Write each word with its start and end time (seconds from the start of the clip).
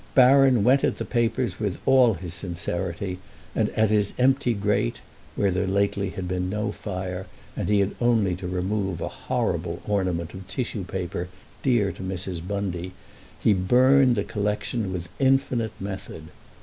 Baron 0.15 0.63
went 0.63 0.83
at 0.83 0.97
the 0.97 1.05
papers 1.05 1.59
with 1.59 1.77
all 1.85 2.15
his 2.15 2.33
sincerity, 2.33 3.19
and 3.55 3.69
at 3.77 3.91
his 3.91 4.13
empty 4.17 4.55
grate 4.55 4.99
(where 5.35 5.51
there 5.51 5.67
lately 5.67 6.09
had 6.09 6.27
been 6.27 6.49
no 6.49 6.71
fire 6.71 7.27
and 7.55 7.69
he 7.69 7.81
had 7.81 7.93
only 8.01 8.35
to 8.37 8.47
remove 8.47 8.99
a 8.99 9.07
horrible 9.07 9.79
ornament 9.87 10.33
of 10.33 10.47
tissue 10.47 10.85
paper 10.85 11.27
dear 11.61 11.91
to 11.91 12.01
Mrs. 12.01 12.41
Bundy) 12.47 12.93
he 13.39 13.53
burned 13.53 14.15
the 14.15 14.23
collection 14.23 14.91
with 14.91 15.07
infinite 15.19 15.79
method. 15.79 16.29